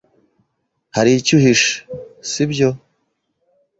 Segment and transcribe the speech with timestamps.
[0.95, 1.73] Hari icyo uhishe,
[2.29, 2.69] sibyo?